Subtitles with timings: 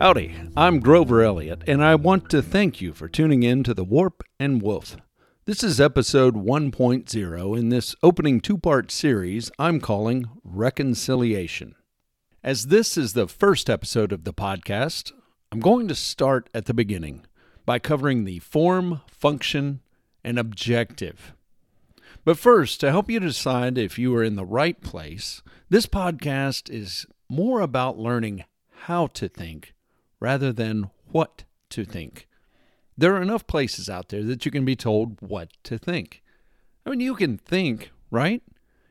[0.00, 3.84] Howdy, I'm Grover Elliott, and I want to thank you for tuning in to The
[3.84, 4.96] Warp and Woof.
[5.44, 11.74] This is episode 1.0 in this opening two part series I'm calling Reconciliation.
[12.42, 15.12] As this is the first episode of the podcast,
[15.52, 17.26] I'm going to start at the beginning
[17.66, 19.80] by covering the form, function,
[20.24, 21.34] and objective.
[22.24, 26.70] But first, to help you decide if you are in the right place, this podcast
[26.70, 28.44] is more about learning
[28.84, 29.74] how to think
[30.20, 32.28] rather than what to think.
[32.96, 36.22] There are enough places out there that you can be told what to think.
[36.84, 38.42] I mean, you can think, right?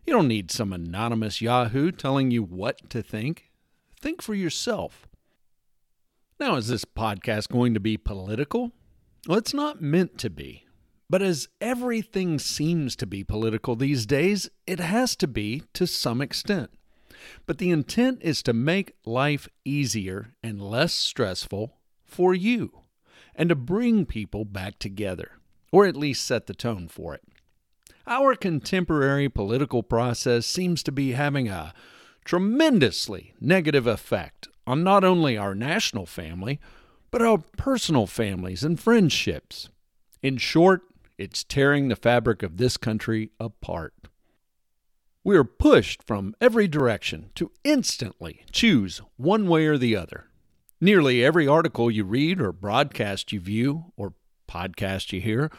[0.05, 3.51] You don't need some anonymous Yahoo telling you what to think.
[4.01, 5.07] Think for yourself.
[6.39, 8.71] Now, is this podcast going to be political?
[9.27, 10.65] Well, it's not meant to be.
[11.09, 16.21] But as everything seems to be political these days, it has to be to some
[16.21, 16.70] extent.
[17.46, 22.82] But the intent is to make life easier and less stressful for you
[23.35, 25.32] and to bring people back together,
[25.72, 27.24] or at least set the tone for it.
[28.05, 31.74] Our contemporary political process seems to be having a
[32.26, 36.60] tremendously negative effect on not only our national family,
[37.12, 39.70] but our personal families and friendships.
[40.22, 40.82] In short,
[41.18, 43.94] it's tearing the fabric of this country apart.
[45.30, 50.32] We are pushed from every direction to instantly choose one way or the other.
[50.82, 54.16] Nearly every article you read or broadcast you view or
[54.48, 55.52] podcast you hear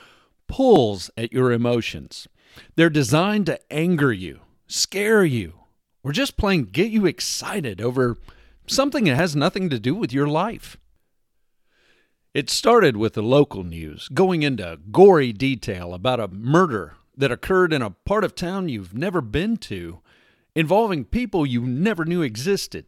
[0.48, 2.26] pulls at your emotions.
[2.74, 5.60] They're designed to anger you, scare you,
[6.02, 8.18] or just plain get you excited over
[8.66, 10.78] something that has nothing to do with your life.
[12.34, 17.72] It started with the local news, going into gory detail about a murder that occurred
[17.72, 20.00] in a part of town you've never been to,
[20.54, 22.86] involving people you never knew existed.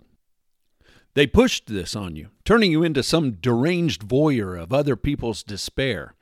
[1.14, 6.14] They pushed this on you, turning you into some deranged voyeur of other people's despair,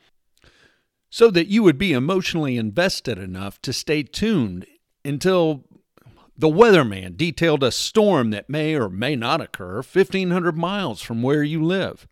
[1.11, 4.67] so that you would be emotionally invested enough to stay tuned
[5.05, 5.65] until
[6.37, 11.43] the weatherman detailed a storm that may or may not occur 1,500 miles from where
[11.43, 12.09] you live.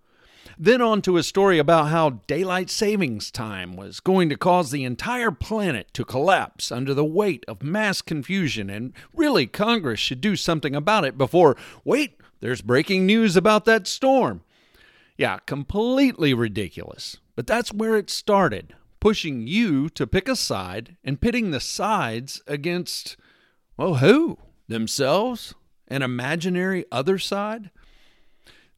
[0.60, 4.82] Then on to a story about how daylight savings time was going to cause the
[4.82, 10.34] entire planet to collapse under the weight of mass confusion, and really Congress should do
[10.34, 14.42] something about it before, wait, there's breaking news about that storm.
[15.16, 17.18] Yeah, completely ridiculous.
[17.36, 22.42] But that's where it started, pushing you to pick a side and pitting the sides
[22.48, 23.16] against,
[23.76, 24.38] well, who?
[24.66, 25.54] Themselves?
[25.86, 27.70] An imaginary other side?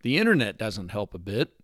[0.02, 1.54] The internet doesn't help a bit.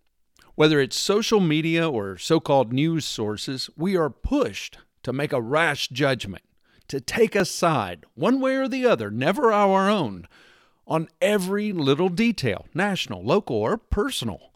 [0.56, 5.40] Whether it's social media or so called news sources, we are pushed to make a
[5.40, 6.44] rash judgment,
[6.88, 10.26] to take a side, one way or the other, never our own,
[10.86, 14.50] on every little detail, national, local, or personal.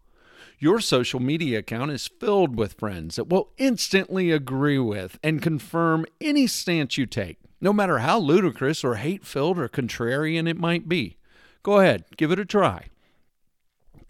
[0.58, 6.06] Your social media account is filled with friends that will instantly agree with and confirm
[6.18, 10.88] any stance you take, no matter how ludicrous or hate filled or contrarian it might
[10.88, 11.18] be.
[11.62, 12.86] Go ahead, give it a try.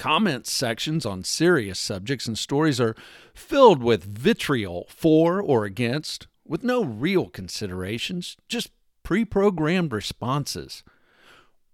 [0.00, 2.96] Comment sections on serious subjects and stories are
[3.34, 8.70] filled with vitriol for or against, with no real considerations, just
[9.02, 10.82] pre programmed responses.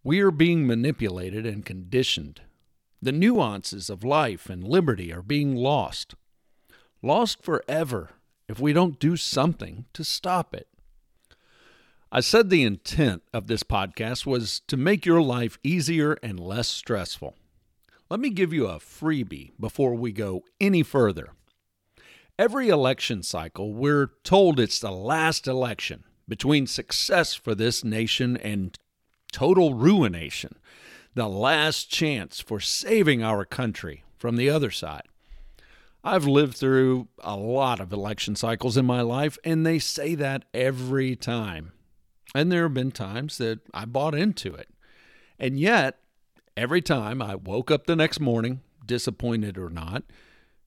[0.02, 2.40] We are being manipulated and conditioned.
[3.00, 6.16] The nuances of life and liberty are being lost.
[7.02, 8.10] Lost forever
[8.48, 10.66] if we don't do something to stop it.
[12.10, 16.66] I said the intent of this podcast was to make your life easier and less
[16.66, 17.36] stressful.
[18.08, 21.30] Let me give you a freebie before we go any further.
[22.38, 28.78] Every election cycle, we're told it's the last election between success for this nation and
[29.32, 30.56] total ruination,
[31.14, 35.08] the last chance for saving our country from the other side.
[36.04, 40.44] I've lived through a lot of election cycles in my life, and they say that
[40.54, 41.72] every time.
[42.36, 44.68] And there have been times that I bought into it.
[45.40, 45.98] And yet,
[46.56, 50.04] every time I woke up the next morning, disappointed or not,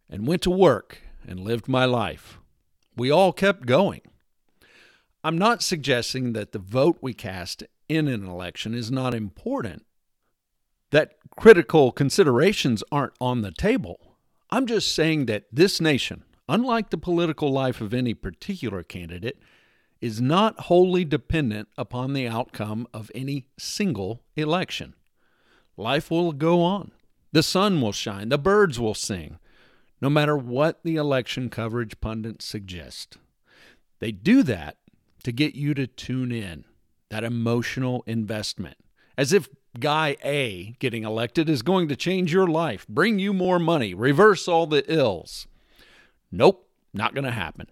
[0.09, 2.39] and went to work and lived my life.
[2.95, 4.01] We all kept going.
[5.23, 9.85] I'm not suggesting that the vote we cast in an election is not important,
[10.91, 14.15] that critical considerations aren't on the table.
[14.49, 19.39] I'm just saying that this nation, unlike the political life of any particular candidate,
[20.01, 24.93] is not wholly dependent upon the outcome of any single election.
[25.79, 26.91] Life will go on.
[27.31, 28.27] The sun will shine.
[28.27, 29.39] The birds will sing,
[30.01, 33.15] no matter what the election coverage pundits suggest.
[33.99, 34.75] They do that
[35.23, 36.65] to get you to tune in,
[37.07, 38.75] that emotional investment,
[39.17, 39.47] as if
[39.79, 44.49] guy A getting elected is going to change your life, bring you more money, reverse
[44.49, 45.47] all the ills.
[46.29, 47.67] Nope, not going to happen.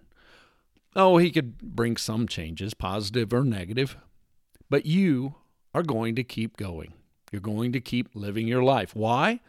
[0.96, 3.98] Oh, he could bring some changes, positive or negative,
[4.70, 5.34] but you
[5.74, 6.94] are going to keep going.
[7.30, 8.94] You're going to keep living your life.
[8.94, 9.40] Why?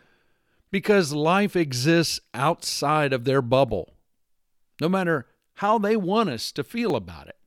[0.72, 3.96] Because life exists outside of their bubble,
[4.80, 7.38] no matter how they want us to feel about it.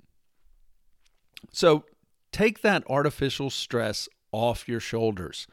[1.52, 1.84] So
[2.32, 5.46] take that artificial stress off your shoulders.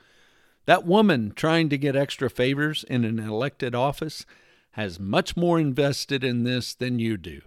[0.65, 4.25] That woman trying to get extra favors in an elected office
[4.71, 7.41] has much more invested in this than you do.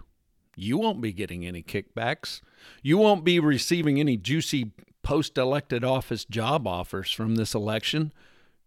[0.56, 2.40] You won't be getting any kickbacks.
[2.82, 4.72] You won't be receiving any juicy
[5.02, 8.12] post elected office job offers from this election.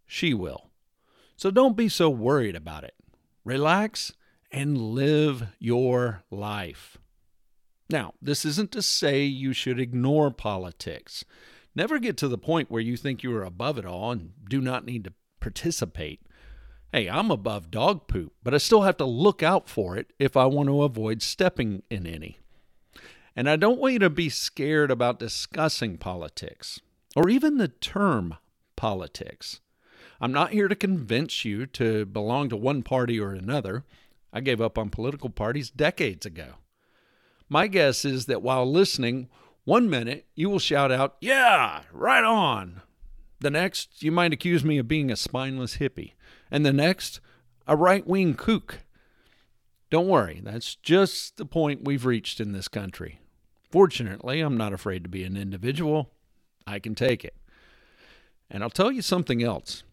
[0.05, 0.69] She will.
[1.37, 2.95] So don't be so worried about it.
[3.43, 4.13] Relax
[4.51, 6.97] and live your life.
[7.89, 11.23] Now, this isn't to say you should ignore politics.
[11.75, 14.61] Never get to the point where you think you are above it all and do
[14.61, 16.21] not need to participate.
[16.91, 20.37] Hey, I'm above dog poop, but I still have to look out for it if
[20.37, 22.39] I want to avoid stepping in any.
[23.35, 26.79] And I don't want you to be scared about discussing politics
[27.15, 28.35] or even the term
[28.75, 29.59] politics.
[30.21, 33.83] I'm not here to convince you to belong to one party or another.
[34.31, 36.55] I gave up on political parties decades ago.
[37.49, 39.27] My guess is that while listening,
[39.65, 42.81] one minute you will shout out, Yeah, right on.
[43.41, 46.13] The next, you might accuse me of being a spineless hippie.
[46.49, 47.19] And the next,
[47.67, 48.79] a right wing kook.
[49.89, 53.19] Don't worry, that's just the point we've reached in this country.
[53.75, 56.09] Fortunately, I'm not afraid to be an individual.
[56.65, 57.35] I can take it.
[58.49, 59.83] And I'll tell you something else.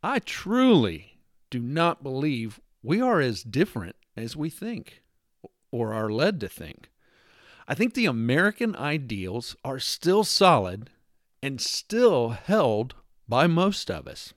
[0.00, 1.18] I truly
[1.50, 5.02] do not believe we are as different as we think
[5.72, 6.88] or are led to think.
[7.66, 10.90] I think the American ideals are still solid
[11.42, 12.94] and still held
[13.28, 14.34] by most of us.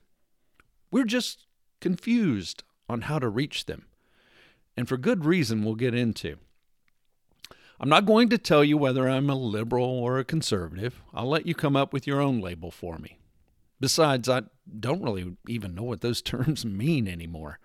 [0.90, 1.46] We're just
[1.80, 3.86] confused on how to reach them.
[4.76, 6.38] And for good reason, we'll get into.
[7.80, 11.00] I'm not going to tell you whether I'm a liberal or a conservative.
[11.14, 13.18] I'll let you come up with your own label for me.
[13.80, 14.42] Besides, I
[14.78, 17.58] don't really even know what those terms mean anymore.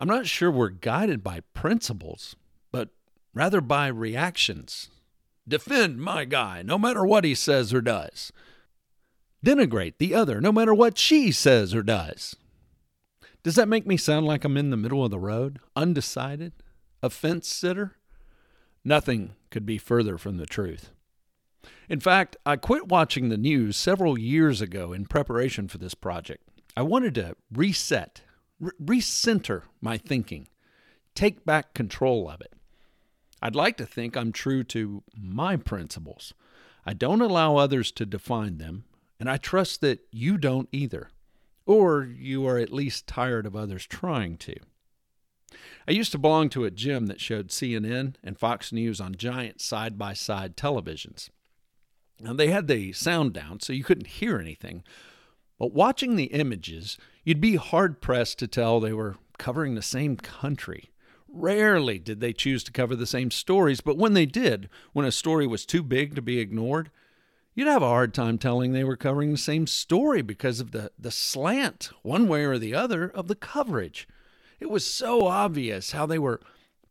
[0.00, 2.34] I'm not sure we're guided by principles,
[2.72, 2.88] but
[3.32, 4.88] rather by reactions.
[5.46, 8.32] Defend my guy, no matter what he says or does.
[9.46, 12.34] Denigrate the other, no matter what she says or does.
[13.44, 16.54] Does that make me sound like I'm in the middle of the road, undecided,
[17.00, 17.96] a fence sitter?
[18.84, 20.90] Nothing could be further from the truth.
[21.88, 26.48] In fact, I quit watching the news several years ago in preparation for this project.
[26.76, 28.22] I wanted to reset,
[28.60, 30.48] re- recenter my thinking,
[31.14, 32.52] take back control of it.
[33.40, 36.34] I'd like to think I'm true to my principles.
[36.84, 38.84] I don't allow others to define them,
[39.20, 41.10] and I trust that you don't either.
[41.66, 44.56] Or you are at least tired of others trying to.
[45.88, 49.60] I used to belong to a gym that showed CNN and Fox News on giant
[49.60, 51.30] side by side televisions.
[52.20, 54.84] Now, they had the sound down, so you couldn't hear anything.
[55.58, 60.16] But watching the images, you'd be hard pressed to tell they were covering the same
[60.16, 60.90] country.
[61.28, 65.12] Rarely did they choose to cover the same stories, but when they did, when a
[65.12, 66.90] story was too big to be ignored,
[67.54, 70.92] you'd have a hard time telling they were covering the same story because of the,
[70.98, 74.06] the slant, one way or the other, of the coverage.
[74.60, 76.40] It was so obvious how they were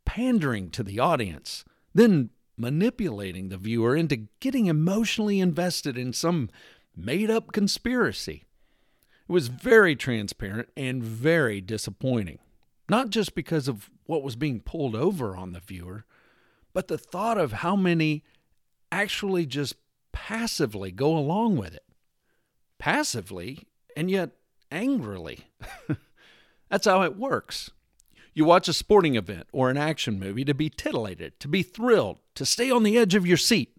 [0.06, 6.50] pandering to the audience, then manipulating the viewer into getting emotionally invested in some
[6.96, 8.44] made up conspiracy.
[9.28, 12.40] It was very transparent and very disappointing,
[12.90, 16.06] not just because of what was being pulled over on the viewer,
[16.74, 18.24] but the thought of how many
[18.92, 19.76] actually just
[20.12, 21.86] passively go along with it.
[22.78, 23.60] Passively,
[23.96, 24.32] and yet
[24.72, 25.46] angrily.
[26.74, 27.70] That's how it works.
[28.34, 32.18] You watch a sporting event or an action movie to be titillated, to be thrilled,
[32.34, 33.78] to stay on the edge of your seat,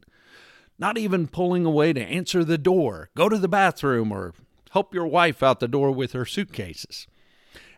[0.78, 4.32] not even pulling away to answer the door, go to the bathroom, or
[4.70, 7.08] help your wife out the door with her suitcases.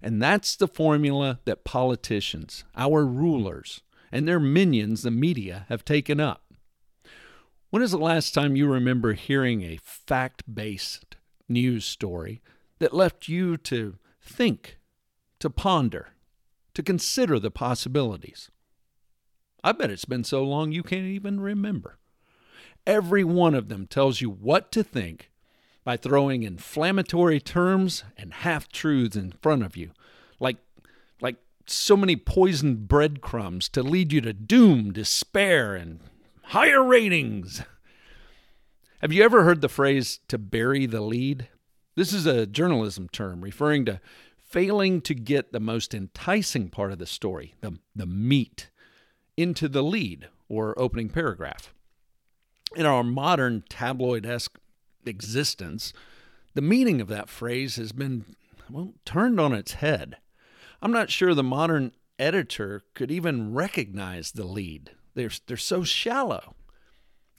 [0.03, 3.81] And that's the formula that politicians, our rulers,
[4.13, 6.53] and their minions, the media, have taken up.
[7.71, 11.17] When is the last time you remember hearing a fact based
[11.49, 12.43] news story
[12.81, 14.77] that left you to think
[15.41, 16.09] to ponder,
[16.75, 18.51] to consider the possibilities.
[19.63, 21.99] I bet it's been so long you can't even remember.
[22.87, 25.31] Every one of them tells you what to think
[25.85, 29.91] by throwing inflammatory terms and half truths in front of you,
[30.39, 30.57] like,
[31.21, 36.01] like so many poisoned breadcrumbs to lead you to doom, despair, and
[36.43, 37.63] higher ratings.
[39.01, 41.49] Have you ever heard the phrase to bury the lead?
[41.97, 44.01] This is a journalism term referring to
[44.57, 48.71] failing to get the most enticing part of the story, the, the meat,
[49.37, 51.75] into the lead or opening paragraph.
[52.75, 54.59] In our modern tabloid esque
[55.05, 55.93] existence,
[56.55, 58.25] the meaning of that phrase has been
[58.71, 60.17] well, turned on its head.
[60.81, 64.93] I'm not sure the modern editor could even recognize the lead.
[65.15, 66.55] They're, they're so shallow.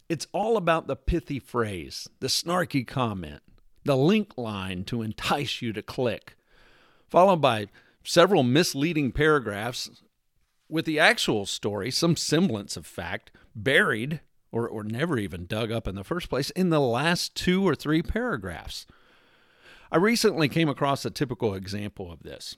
[0.08, 3.42] It's all about the pithy phrase, the snarky comment,
[3.86, 6.37] the link line to entice you to click,
[7.08, 7.68] followed by
[8.04, 9.90] several misleading paragraphs
[10.70, 14.22] with the actual story, some semblance of fact, buried
[14.52, 17.76] or, or never even dug up in the first place in the last two or
[17.76, 18.86] three paragraphs.
[19.92, 22.58] I recently came across a typical example of this.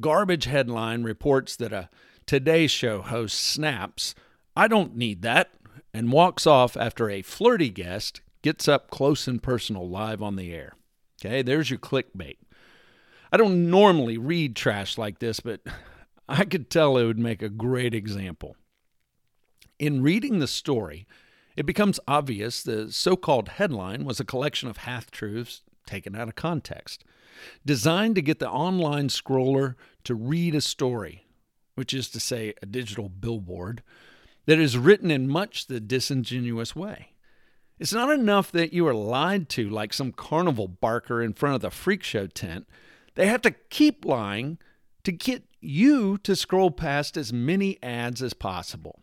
[0.00, 1.90] Garbage headline reports that a
[2.26, 4.14] Today Show host snaps,
[4.56, 5.50] I don't need that,
[5.92, 10.52] and walks off after a flirty guest gets up close and personal live on the
[10.54, 10.74] air.
[11.20, 12.36] Okay, there's your clickbait.
[13.32, 15.60] I don't normally read trash like this, but
[16.28, 18.56] I could tell it would make a great example.
[19.78, 21.06] In reading the story,
[21.56, 26.28] it becomes obvious the so called headline was a collection of half truths taken out
[26.28, 27.04] of context,
[27.64, 31.26] designed to get the online scroller to read a story,
[31.74, 33.82] which is to say, a digital billboard,
[34.46, 37.10] that is written in much the disingenuous way.
[37.78, 41.60] It's not enough that you are lied to like some carnival barker in front of
[41.60, 42.68] the freak show tent.
[43.14, 44.58] They have to keep lying
[45.04, 49.00] to get you to scroll past as many ads as possible.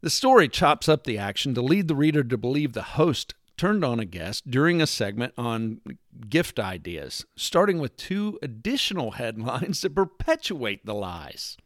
[0.00, 3.84] The story chops up the action to lead the reader to believe the host turned
[3.84, 5.80] on a guest during a segment on
[6.28, 11.56] gift ideas, starting with two additional headlines that perpetuate the lies.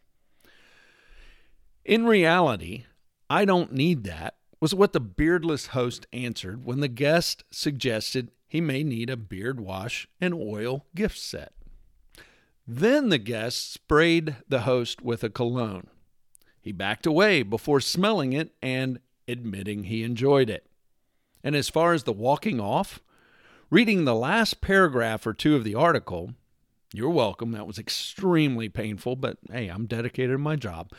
[1.85, 2.85] In reality,
[3.29, 8.61] I don't need that was what the beardless host answered when the guest suggested he
[8.61, 11.53] may need a beard wash and oil gift set.
[12.67, 15.87] Then the guest sprayed the host with a cologne.
[16.61, 20.67] He backed away before smelling it and admitting he enjoyed it.
[21.45, 22.99] And as far as the walking off,
[23.71, 26.35] reading the last paragraph or two of the article,
[26.93, 27.53] you're welcome.
[27.53, 30.91] That was extremely painful, but hey, I'm dedicated to my job.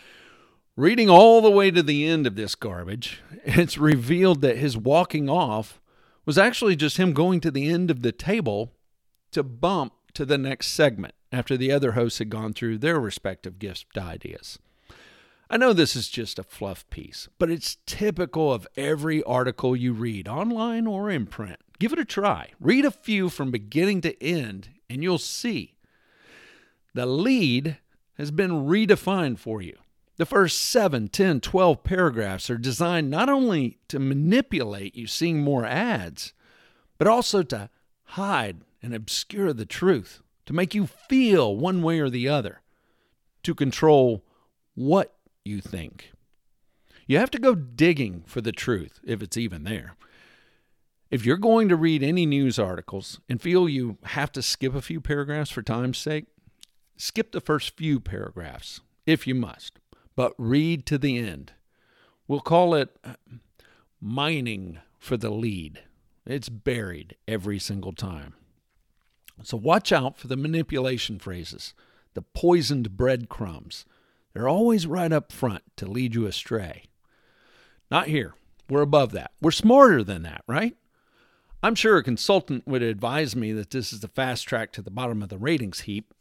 [0.77, 5.29] Reading all the way to the end of this garbage, it's revealed that his walking
[5.29, 5.80] off
[6.25, 8.73] was actually just him going to the end of the table
[9.31, 13.59] to bump to the next segment after the other hosts had gone through their respective
[13.59, 14.59] gift ideas.
[15.49, 19.91] I know this is just a fluff piece, but it's typical of every article you
[19.91, 21.59] read, online or in print.
[21.77, 22.51] Give it a try.
[22.59, 25.75] Read a few from beginning to end, and you'll see.
[26.93, 27.79] The lead
[28.13, 29.77] has been redefined for you.
[30.21, 35.65] The first 7, 10, 12 paragraphs are designed not only to manipulate you seeing more
[35.65, 36.33] ads,
[36.99, 37.71] but also to
[38.03, 42.61] hide and obscure the truth, to make you feel one way or the other,
[43.41, 44.23] to control
[44.75, 46.11] what you think.
[47.07, 49.95] You have to go digging for the truth, if it's even there.
[51.09, 54.83] If you're going to read any news articles and feel you have to skip a
[54.83, 56.25] few paragraphs for time's sake,
[56.95, 59.79] skip the first few paragraphs, if you must,
[60.21, 61.51] but read to the end.
[62.27, 63.13] We'll call it uh,
[63.99, 65.81] mining for the lead.
[66.27, 68.35] It's buried every single time.
[69.41, 71.73] So watch out for the manipulation phrases,
[72.13, 73.83] the poisoned breadcrumbs,
[74.31, 76.83] they're always right up front to lead you astray.
[77.89, 78.35] Not here.
[78.69, 79.31] We're above that.
[79.41, 80.77] We're smarter than that, right?
[81.63, 84.91] I'm sure a consultant would advise me that this is the fast track to the
[84.91, 86.13] bottom of the ratings heap.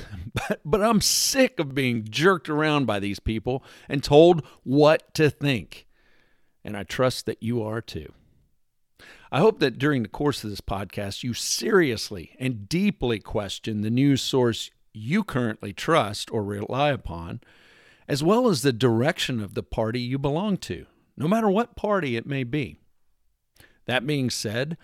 [0.34, 5.30] but, but I'm sick of being jerked around by these people and told what to
[5.30, 5.86] think.
[6.64, 8.12] And I trust that you are too.
[9.30, 13.90] I hope that during the course of this podcast, you seriously and deeply question the
[13.90, 17.40] news source you currently trust or rely upon,
[18.06, 22.16] as well as the direction of the party you belong to, no matter what party
[22.16, 22.76] it may be.
[23.86, 24.76] That being said,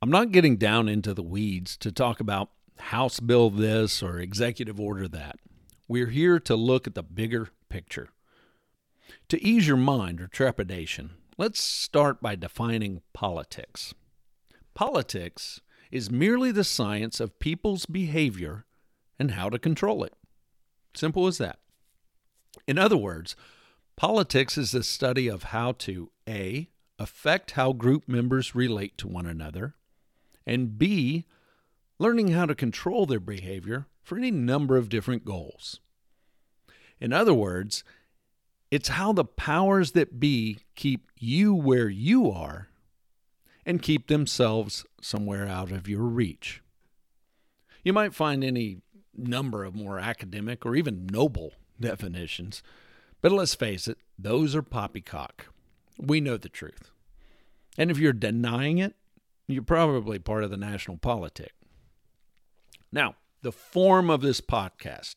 [0.00, 2.50] I'm not getting down into the weeds to talk about
[2.80, 5.36] House Bill this or Executive Order that.
[5.88, 8.10] We're here to look at the bigger picture.
[9.28, 13.94] To ease your mind or trepidation, let's start by defining politics.
[14.74, 15.60] Politics
[15.90, 18.64] is merely the science of people's behavior
[19.18, 20.14] and how to control it.
[20.94, 21.58] Simple as that.
[22.66, 23.36] In other words,
[23.96, 26.68] politics is the study of how to A.
[26.98, 29.74] affect how group members relate to one another,
[30.46, 31.26] and B.
[32.00, 35.80] learning how to control their behavior for any number of different goals.
[36.98, 37.84] In other words,
[38.70, 42.68] it's how the powers that be keep you where you are
[43.66, 46.62] and keep themselves somewhere out of your reach.
[47.84, 48.78] You might find any
[49.14, 52.62] number of more academic or even noble definitions,
[53.20, 55.48] but let's face it, those are poppycock.
[55.98, 56.90] We know the truth.
[57.76, 58.94] And if you're denying it,
[59.46, 61.52] you're probably part of the national politic.
[62.92, 65.16] Now, the form of this podcast.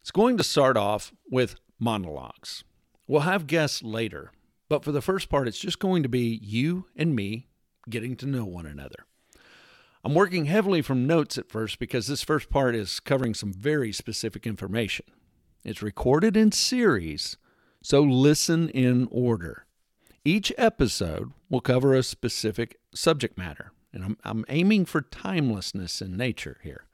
[0.00, 2.64] It's going to start off with monologues.
[3.06, 4.30] We'll have guests later,
[4.68, 7.48] but for the first part, it's just going to be you and me
[7.90, 9.06] getting to know one another.
[10.04, 13.92] I'm working heavily from notes at first because this first part is covering some very
[13.92, 15.06] specific information.
[15.64, 17.36] It's recorded in series,
[17.82, 19.66] so listen in order.
[20.24, 26.16] Each episode will cover a specific subject matter, and I'm, I'm aiming for timelessness in
[26.16, 26.84] nature here.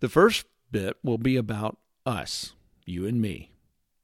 [0.00, 2.52] The first bit will be about us,
[2.84, 3.52] you and me.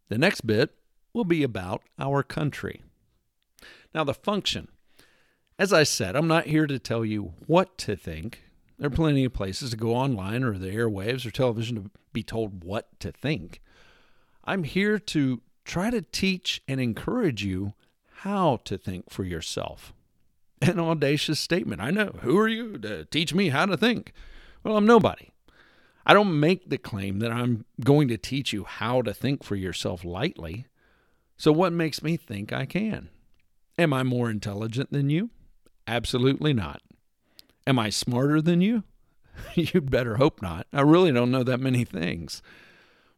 [0.08, 0.74] The next bit
[1.12, 2.82] will be about our country.
[3.94, 4.68] Now, the function.
[5.58, 8.42] As I said, I'm not here to tell you what to think.
[8.78, 12.22] There are plenty of places to go online or the airwaves or television to be
[12.22, 13.60] told what to think.
[14.44, 17.74] I'm here to try to teach and encourage you
[18.22, 19.92] how to think for yourself.
[20.62, 21.80] An audacious statement.
[21.80, 22.14] I know.
[22.20, 24.12] Who are you to teach me how to think?
[24.62, 25.32] Well, I'm nobody.
[26.06, 29.56] I don't make the claim that I'm going to teach you how to think for
[29.56, 30.66] yourself lightly.
[31.36, 33.08] So, what makes me think I can?
[33.78, 35.30] Am I more intelligent than you?
[35.86, 36.80] Absolutely not.
[37.66, 38.84] Am I smarter than you?
[39.54, 40.66] You'd better hope not.
[40.72, 42.42] I really don't know that many things.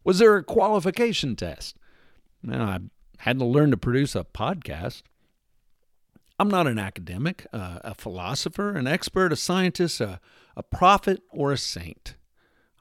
[0.03, 1.77] Was there a qualification test?
[2.43, 2.79] Well, I
[3.19, 5.03] had to learn to produce a podcast.
[6.39, 10.21] I'm not an academic, uh, a philosopher, an expert, a scientist, a,
[10.57, 12.17] a prophet, or a saint.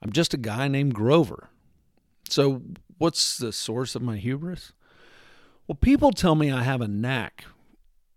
[0.02, 1.50] I'm just a guy named Grover.
[2.30, 2.64] So,
[2.98, 4.74] what's the source of my hubris?
[5.68, 7.46] Well, people tell me I have a knack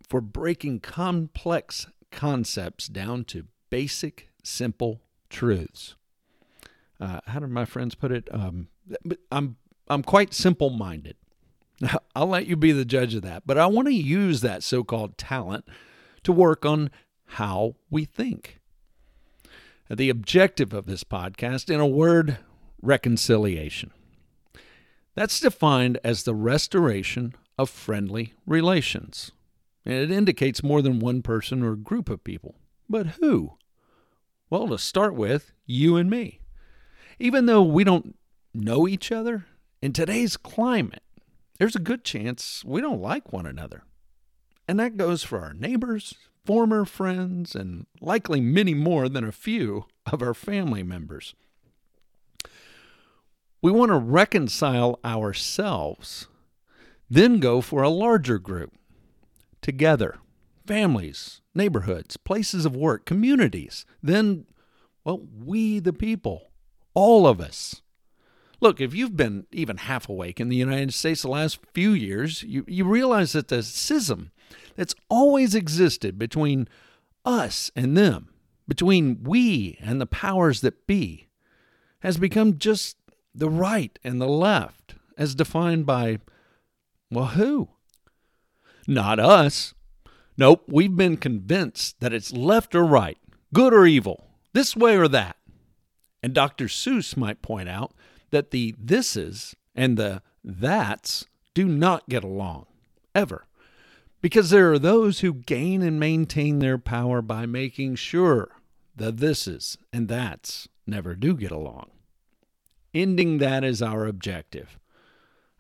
[0.09, 5.97] for breaking complex concepts down to basic, simple truths.
[6.99, 8.28] Uh, how do my friends put it?
[8.32, 8.69] Um,
[9.30, 9.56] I'm
[9.89, 11.17] I'm quite simple-minded.
[12.15, 15.19] I'll let you be the judge of that, but I want to use that so-called
[15.19, 15.67] talent
[16.23, 16.91] to work on
[17.26, 18.60] how we think.
[19.89, 22.39] The objective of this podcast, in a word,
[22.82, 23.93] reconciliation.
[25.15, 29.32] That's defined as the restoration of friendly relations.
[29.84, 32.56] And it indicates more than one person or group of people.
[32.89, 33.56] But who?
[34.50, 36.41] Well, to start with, you and me.
[37.19, 38.17] Even though we don't
[38.52, 39.47] know each other,
[39.80, 41.02] in today's climate,
[41.58, 43.84] there's a good chance we don't like one another.
[44.69, 46.14] And that goes for our neighbors,
[46.45, 51.34] former friends, and likely many more than a few of our family members.
[53.62, 56.28] We want to reconcile ourselves,
[57.08, 58.73] then go for a larger group
[59.60, 60.19] together
[60.66, 63.86] families, neighborhoods, places of work, communities.
[64.02, 64.47] Then,
[65.04, 66.50] well, we the people,
[66.95, 67.82] all of us.
[68.60, 72.42] Look, if you've been even half awake in the United States the last few years,
[72.42, 74.30] you, you realize that the schism
[74.76, 76.69] that's always existed between
[77.25, 78.30] us and them,
[78.66, 81.28] between we and the powers that be,
[82.00, 82.97] has become just
[83.34, 86.19] the right and the left, as defined by,
[87.10, 87.69] well, who?
[88.86, 89.75] Not us.
[90.38, 93.19] Nope, we've been convinced that it's left or right,
[93.52, 95.36] good or evil, this way or that.
[96.23, 96.66] And Dr.
[96.66, 97.95] Seuss might point out
[98.37, 102.67] that the thises and the that's do not get along,
[103.15, 103.47] ever.
[104.21, 108.51] Because there are those who gain and maintain their power by making sure
[108.95, 111.89] the thises and that's never do get along.
[112.93, 114.79] Ending that is our objective.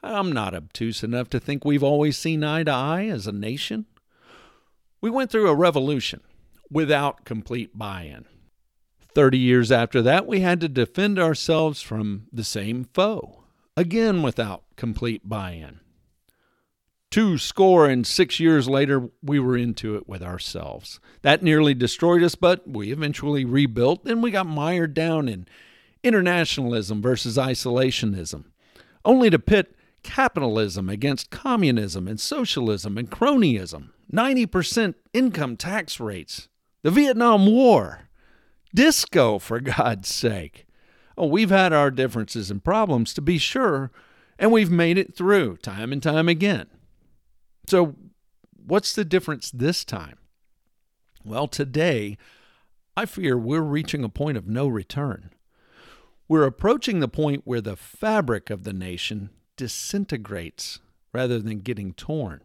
[0.02, 3.86] I'm not obtuse enough to think we've always seen eye to eye as a nation.
[5.00, 6.20] We went through a revolution
[6.70, 8.26] without complete buy in.
[9.16, 14.64] Thirty years after that, we had to defend ourselves from the same foe, again without
[14.76, 15.80] complete buy in.
[17.10, 21.00] Two score and six years later, we were into it with ourselves.
[21.22, 25.48] That nearly destroyed us, but we eventually rebuilt, and we got mired down in
[26.02, 28.44] internationalism versus isolationism,
[29.02, 36.50] only to pit capitalism against communism and socialism and cronyism, 90% income tax rates,
[36.82, 38.05] the Vietnam War,
[38.76, 40.66] disco, for God's sake.
[41.18, 43.90] Oh, we've had our differences and problems, to be sure,
[44.38, 46.66] and we've made it through time and time again.
[47.66, 47.96] So,
[48.54, 50.18] what's the difference this time?
[51.24, 52.18] Well, today,
[52.96, 55.30] I fear we're reaching a point of no return.
[56.28, 60.80] We're approaching the point where the fabric of the nation disintegrates
[61.12, 62.42] rather than getting torn.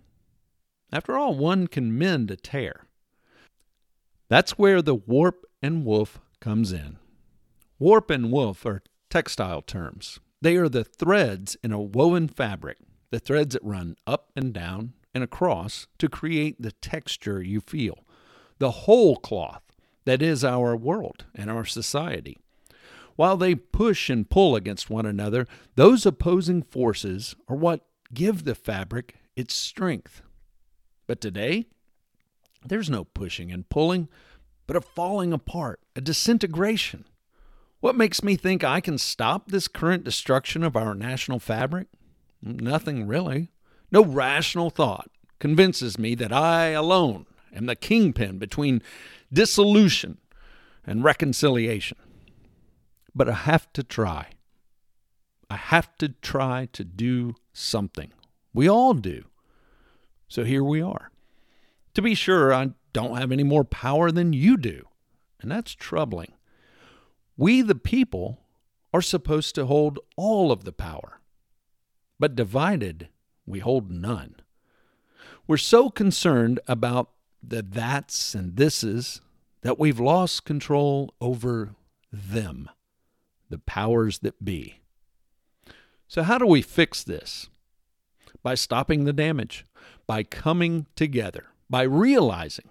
[0.94, 2.86] After all, one can mend a tear.
[4.30, 6.98] That's where the warp and woof comes in.
[7.80, 10.20] Warp and woof are textile terms.
[10.42, 12.78] They are the threads in a woven fabric,
[13.12, 18.06] the threads that run up and down and across to create the texture you feel,
[18.60, 19.64] the whole cloth
[20.06, 22.38] that is our world and our society.
[23.16, 28.56] While they push and pull against one another, those opposing forces are what give the
[28.56, 30.22] fabric its strength.
[31.08, 31.66] But today,
[32.66, 34.08] there's no pushing and pulling,
[34.72, 37.04] but a falling apart, a disintegration.
[37.82, 41.88] What makes me think I can stop this current destruction of our national fabric?
[42.42, 43.50] Nothing really.
[43.92, 48.82] No rational thought convinces me that I alone am the kingpin between
[49.34, 50.20] dissolution
[50.88, 51.98] and reconciliation.
[53.14, 54.28] But I have to try.
[55.50, 58.14] I have to try to do something.
[58.54, 59.26] We all do.
[60.30, 61.12] So here we are.
[61.96, 64.88] To be sure, I don't have any more power than you do,
[65.42, 66.34] and that's troubling.
[67.38, 68.40] We, the people,
[68.94, 71.22] are supposed to hold all of the power,
[72.20, 73.10] but divided,
[73.46, 74.36] we hold none.
[75.48, 79.22] We're so concerned about the that's and thises
[79.62, 81.76] that we've lost control over
[82.12, 82.70] them,
[83.50, 84.82] the powers that be.
[86.08, 87.50] So, how do we fix this?
[88.44, 89.66] By stopping the damage,
[90.08, 92.70] by coming together, by realizing,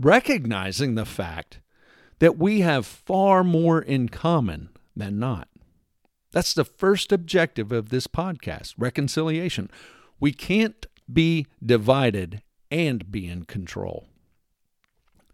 [0.00, 1.60] recognizing the fact
[2.18, 5.48] that we have far more in common than not.
[6.32, 9.70] That's the first objective of this podcast reconciliation.
[10.20, 14.06] We can't be divided and be in control.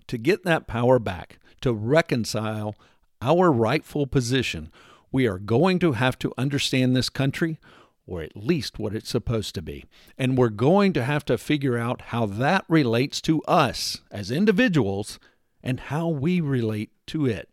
[0.07, 2.77] To get that power back, to reconcile
[3.21, 4.71] our rightful position,
[5.11, 7.59] we are going to have to understand this country,
[8.07, 9.85] or at least what it's supposed to be.
[10.19, 15.19] And we're going to have to figure out how that relates to us as individuals
[15.63, 17.49] and how we relate to it.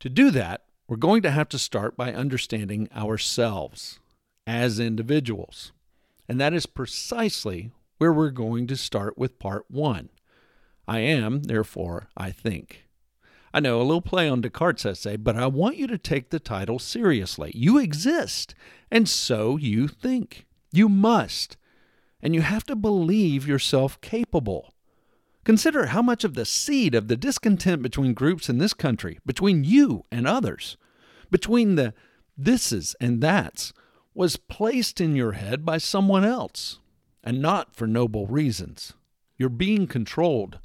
[0.00, 4.00] To do that, we're going to have to start by understanding ourselves
[4.46, 5.72] as individuals.
[6.28, 10.10] And that is precisely where we're going to start with part one.
[10.88, 12.86] I am, therefore, I think.
[13.52, 16.38] I know a little play on Descartes' essay, but I want you to take the
[16.38, 17.50] title seriously.
[17.54, 18.54] You exist,
[18.90, 20.46] and so you think.
[20.72, 21.56] You must.
[22.22, 24.72] And you have to believe yourself capable.
[25.42, 29.64] Consider how much of the seed of the discontent between groups in this country, between
[29.64, 30.76] you and others,
[31.30, 31.94] between the
[32.40, 33.72] thises and that's,
[34.14, 36.78] was placed in your head by someone else,
[37.24, 38.92] and not for noble reasons.
[39.38, 40.58] You're being controlled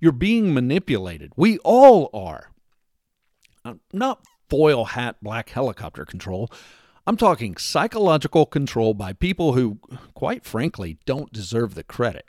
[0.00, 1.32] you're being manipulated.
[1.36, 2.50] We all are.
[3.64, 6.50] Uh, not foil hat, black helicopter control.
[7.06, 9.78] I'm talking psychological control by people who,
[10.14, 12.26] quite frankly, don't deserve the credit.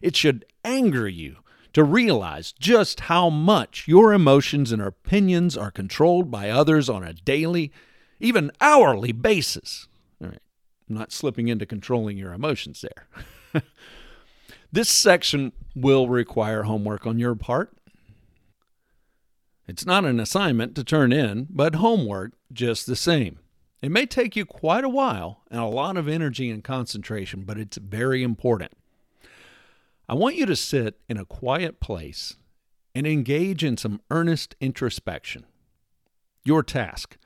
[0.00, 1.36] It should anger you
[1.72, 7.14] to realize just how much your emotions and opinions are controlled by others on a
[7.14, 7.72] daily,
[8.20, 9.88] even hourly basis.
[10.20, 10.42] All right,
[10.88, 13.62] I'm not slipping into controlling your emotions there.
[14.72, 17.76] This section will require homework on your part.
[19.68, 23.38] It's not an assignment to turn in, but homework just the same.
[23.82, 27.58] It may take you quite a while and a lot of energy and concentration, but
[27.58, 28.72] it's very important.
[30.08, 32.36] I want you to sit in a quiet place
[32.94, 35.44] and engage in some earnest introspection.
[36.44, 37.18] Your task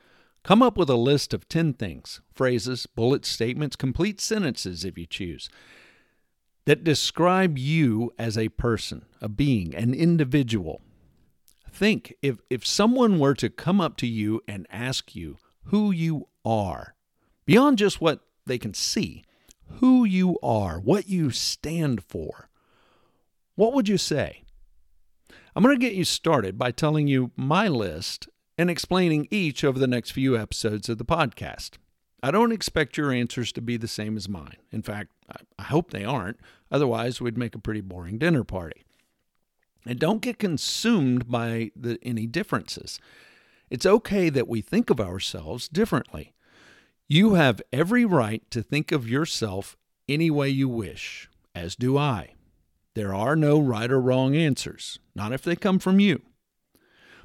[0.43, 5.05] come up with a list of 10 things, phrases, bullet statements, complete sentences if you
[5.05, 5.49] choose,
[6.67, 10.81] that describe you as a person, a being, an individual.
[11.71, 16.27] Think if, if someone were to come up to you and ask you who you
[16.43, 16.93] are,
[17.45, 19.23] beyond just what they can see,
[19.79, 22.49] who you are, what you stand for,
[23.55, 24.43] what would you say?
[25.55, 28.27] I'm going to get you started by telling you my list
[28.57, 31.77] and explaining each over the next few episodes of the podcast.
[32.21, 34.57] I don't expect your answers to be the same as mine.
[34.71, 35.11] In fact,
[35.59, 36.39] I hope they aren't.
[36.71, 38.83] Otherwise, we'd make a pretty boring dinner party.
[39.85, 42.99] And don't get consumed by the, any differences.
[43.69, 46.33] It's okay that we think of ourselves differently.
[47.07, 49.77] You have every right to think of yourself
[50.09, 52.33] any way you wish, as do I.
[52.95, 56.21] There are no right or wrong answers, not if they come from you.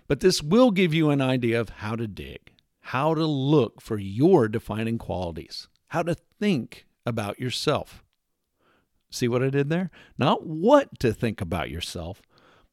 [0.07, 2.52] But this will give you an idea of how to dig,
[2.83, 8.03] how to look for your defining qualities, how to think about yourself.
[9.11, 9.91] See what I did there?
[10.19, 12.23] Not what to think about yourself,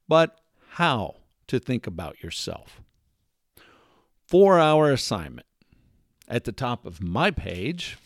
[0.08, 0.40] but
[0.72, 1.18] how
[1.48, 2.82] to think about yourself.
[4.28, 5.48] For our assignment.
[6.28, 7.98] At the top of my page,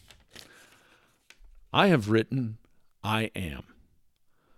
[1.74, 2.58] I have written
[3.04, 3.64] I am.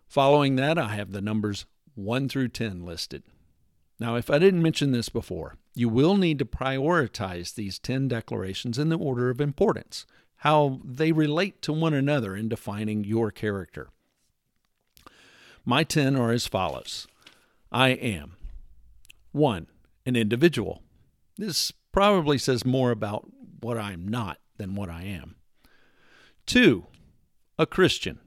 [0.08, 3.24] Following that, I have the numbers 1 through 10 listed.
[4.00, 8.78] Now, if I didn't mention this before, you will need to prioritize these 10 declarations
[8.78, 10.06] in the order of importance,
[10.38, 13.90] how they relate to one another in defining your character.
[15.64, 17.08] My 10 are as follows
[17.72, 18.36] I am
[19.32, 19.68] 1.
[20.06, 20.84] An individual.
[21.38, 23.28] This probably says more about
[23.62, 25.36] what I'm not than what I am.
[26.46, 26.86] 2.
[27.58, 28.20] A Christian.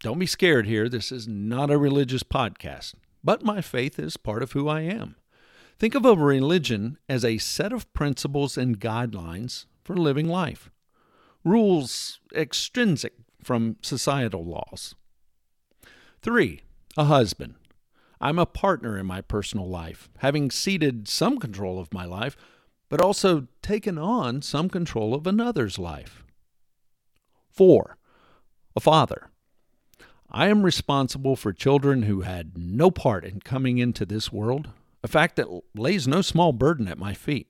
[0.00, 0.88] Don't be scared here.
[0.88, 5.16] This is not a religious podcast, but my faith is part of who I am.
[5.78, 10.70] Think of a religion as a set of principles and guidelines for living life,
[11.44, 14.94] rules extrinsic from societal laws.
[16.22, 16.60] 3.
[16.96, 17.54] A husband.
[18.20, 22.36] I'm a partner in my personal life, having ceded some control of my life,
[22.90, 26.22] but also taken on some control of another's life.
[27.50, 27.96] 4.
[28.76, 29.30] A father.
[30.30, 34.70] I am responsible for children who had no part in coming into this world,
[35.02, 37.48] a fact that lays no small burden at my feet.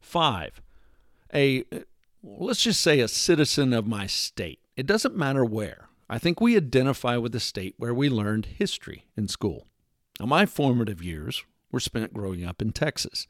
[0.00, 0.60] Five,
[1.32, 1.64] a,
[2.22, 4.60] let's just say, a citizen of my state.
[4.76, 5.88] It doesn't matter where.
[6.08, 9.68] I think we identify with the state where we learned history in school.
[10.18, 13.26] Now, my formative years were spent growing up in Texas.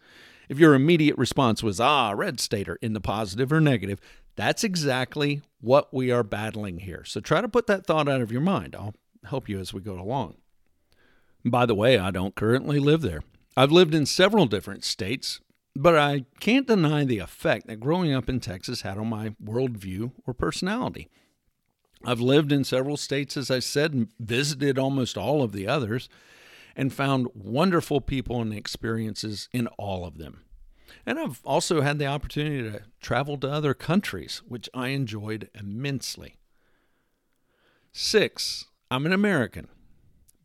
[0.48, 4.00] If your immediate response was, ah, red stater, in the positive or negative,
[4.36, 7.04] that's exactly what we are battling here.
[7.04, 8.74] So try to put that thought out of your mind.
[8.74, 10.36] I'll help you as we go along.
[11.44, 13.22] By the way, I don't currently live there.
[13.56, 15.40] I've lived in several different states,
[15.74, 20.12] but I can't deny the effect that growing up in Texas had on my worldview
[20.26, 21.08] or personality.
[22.04, 26.08] I've lived in several states, as I said, and visited almost all of the others,
[26.74, 30.44] and found wonderful people and experiences in all of them.
[31.06, 36.38] And I've also had the opportunity to travel to other countries, which I enjoyed immensely.
[37.92, 39.68] Six, I'm an American.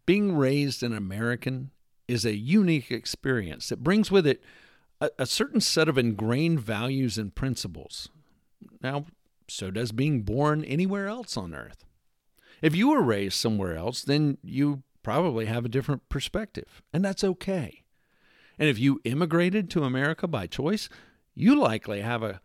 [0.06, 1.72] Being raised an American
[2.08, 4.44] is a unique experience that brings with it
[5.02, 8.10] a, a certain set of ingrained values and principles.
[8.82, 9.06] Now,
[9.48, 11.86] so does being born anywhere else on earth.
[12.62, 17.24] If you were raised somewhere else, then you probably have a different perspective, and that's
[17.24, 17.84] okay.
[18.58, 20.90] And if you immigrated to America by choice,
[21.34, 22.42] you likely have a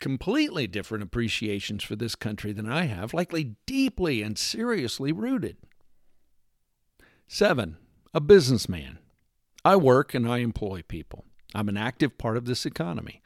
[0.00, 5.56] completely different appreciations for this country than I have, likely deeply and seriously rooted.
[7.28, 7.76] Seven,
[8.12, 8.98] a businessman.
[9.64, 11.24] I work and I employ people.
[11.54, 13.22] I'm an active part of this economy.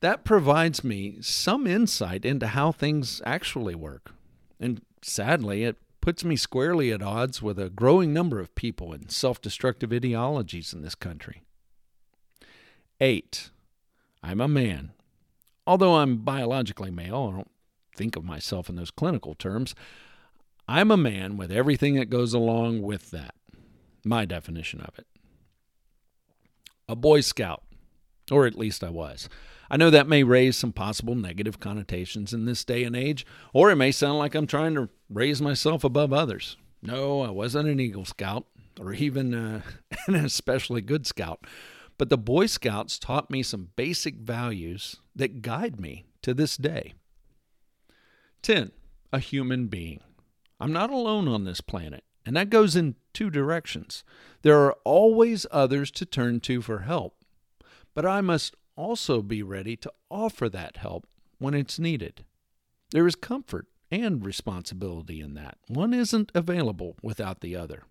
[0.00, 4.12] That provides me some insight into how things actually work.
[4.60, 9.10] And sadly, it puts me squarely at odds with a growing number of people and
[9.10, 11.42] self destructive ideologies in this country.
[13.00, 13.50] Eight,
[14.22, 14.92] I'm a man.
[15.66, 17.50] Although I'm biologically male, I don't
[17.96, 19.74] think of myself in those clinical terms.
[20.68, 23.34] I'm a man with everything that goes along with that.
[24.04, 25.08] My definition of it.
[26.88, 27.64] A Boy Scout,
[28.30, 29.28] or at least I was.
[29.70, 33.70] I know that may raise some possible negative connotations in this day and age, or
[33.70, 36.56] it may sound like I'm trying to raise myself above others.
[36.82, 38.46] No, I wasn't an Eagle Scout,
[38.80, 39.62] or even uh,
[40.06, 41.46] an especially good scout.
[41.98, 46.94] But the Boy Scouts taught me some basic values that guide me to this day.
[48.42, 48.70] 10.
[49.12, 50.00] A human being.
[50.60, 54.04] I'm not alone on this planet, and that goes in two directions.
[54.42, 57.16] There are always others to turn to for help,
[57.94, 61.06] but I must also be ready to offer that help
[61.38, 62.24] when it's needed.
[62.92, 65.58] There is comfort and responsibility in that.
[65.68, 67.84] One isn't available without the other.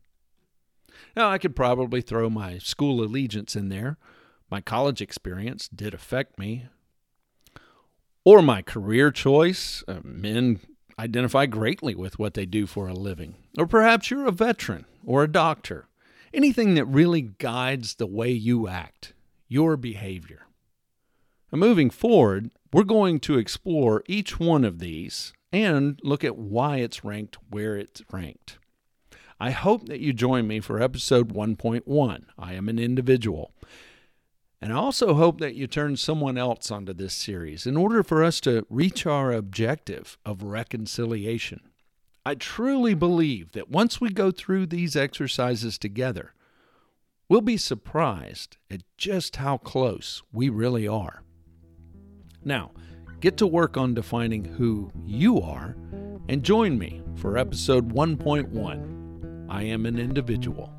[1.16, 3.98] Now, I could probably throw my school allegiance in there.
[4.50, 6.68] My college experience did affect me.
[8.24, 9.84] Or my career choice.
[9.88, 10.60] Uh, men
[10.98, 13.36] identify greatly with what they do for a living.
[13.58, 15.88] Or perhaps you're a veteran or a doctor.
[16.34, 19.14] Anything that really guides the way you act,
[19.48, 20.45] your behavior.
[21.56, 26.80] Now, moving forward, we're going to explore each one of these and look at why
[26.80, 28.60] it's ranked where it's ranked.
[29.40, 32.26] I hope that you join me for episode 1.1.
[32.38, 33.54] I am an individual.
[34.62, 38.22] And I also hope that you turn someone else onto this series in order for
[38.22, 41.62] us to reach our objective of reconciliation.
[42.26, 46.34] I truly believe that once we go through these exercises together,
[47.30, 51.22] we'll be surprised at just how close we really are.
[52.46, 52.72] Now,
[53.22, 55.76] get to work on defining who you are
[56.30, 60.72] and join me for episode 1.1 I am an individual.